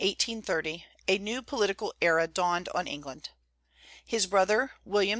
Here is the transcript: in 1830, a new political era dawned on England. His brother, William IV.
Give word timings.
in 0.01 0.07
1830, 0.07 0.83
a 1.09 1.17
new 1.19 1.43
political 1.43 1.93
era 2.01 2.25
dawned 2.25 2.67
on 2.73 2.87
England. 2.87 3.29
His 4.03 4.25
brother, 4.25 4.71
William 4.83 5.09
IV. 5.09 5.09